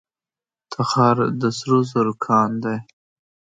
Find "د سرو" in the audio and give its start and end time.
1.41-1.79